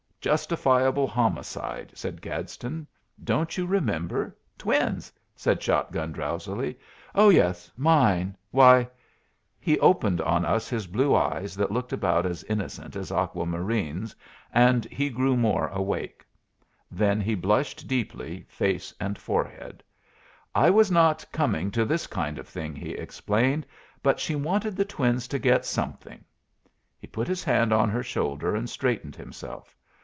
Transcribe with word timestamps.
"Justifiable 0.21 1.07
homicide," 1.07 1.93
said 1.95 2.21
Gadsden. 2.21 2.85
"Don't 3.23 3.57
you 3.57 3.65
remember?" 3.65 4.37
"Twins?" 4.55 5.11
said 5.35 5.63
Shotgun, 5.63 6.11
drowsily. 6.11 6.77
"Oh 7.15 7.29
yes, 7.29 7.71
mine. 7.75 8.37
Why" 8.51 8.87
He 9.59 9.79
opened 9.79 10.21
on 10.21 10.45
us 10.45 10.69
his 10.69 10.85
blue 10.85 11.15
eyes 11.15 11.55
that 11.55 11.71
looked 11.71 11.91
about 11.91 12.27
as 12.27 12.43
innocent 12.43 12.95
as 12.95 13.11
Aqua 13.11 13.47
Marine's, 13.47 14.15
and 14.53 14.85
he 14.91 15.09
grew 15.09 15.35
more 15.35 15.69
awake. 15.69 16.23
Then 16.91 17.19
he 17.19 17.33
blushed 17.33 17.87
deeply, 17.87 18.45
face 18.47 18.93
and 18.99 19.17
forehead. 19.17 19.81
"I 20.53 20.69
was 20.69 20.91
not 20.91 21.25
coming 21.31 21.71
to 21.71 21.83
this 21.83 22.05
kind 22.05 22.37
of 22.37 22.47
thing," 22.47 22.75
he 22.75 22.91
explained. 22.91 23.65
"But 24.03 24.19
she 24.19 24.35
wanted 24.35 24.75
the 24.75 24.85
twins 24.85 25.27
to 25.29 25.39
get 25.39 25.65
something." 25.65 26.23
He 26.99 27.07
put 27.07 27.27
his 27.27 27.43
hand 27.43 27.73
on 27.73 27.89
her 27.89 28.03
shoulder 28.03 28.55
and 28.55 28.69
straightened 28.69 29.15
himself. 29.15 29.75